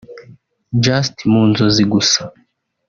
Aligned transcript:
just 0.85 1.15
mu 1.31 1.41
nzozi 1.49 1.83
gusa 1.93 2.21